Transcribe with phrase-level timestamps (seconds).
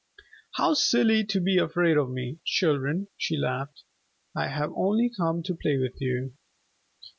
[0.55, 3.83] "How silly to be afraid of me, children," she laughed.
[4.35, 6.33] "I have only come to play with you."